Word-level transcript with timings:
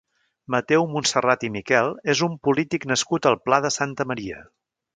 Mateu 0.53 0.85
Montserrat 0.93 1.45
i 1.49 1.51
Miquel 1.57 1.91
és 2.15 2.23
un 2.29 2.35
polític 2.49 2.89
nascut 2.93 3.29
al 3.33 3.41
Pla 3.45 3.61
de 3.67 3.75
Santa 3.79 4.09
Maria. 4.15 4.43